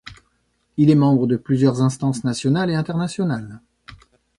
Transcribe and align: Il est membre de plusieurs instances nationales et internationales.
Il 0.77 0.89
est 0.89 0.95
membre 0.95 1.27
de 1.27 1.35
plusieurs 1.37 1.83
instances 1.83 2.23
nationales 2.23 2.71
et 2.71 2.75
internationales. 2.75 3.61